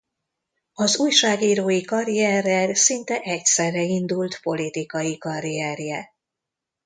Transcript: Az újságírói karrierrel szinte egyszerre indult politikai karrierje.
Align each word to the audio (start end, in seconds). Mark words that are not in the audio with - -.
Az 0.73 0.97
újságírói 0.97 1.81
karrierrel 1.81 2.73
szinte 2.73 3.19
egyszerre 3.19 3.81
indult 3.81 4.39
politikai 4.41 5.17
karrierje. 5.17 6.13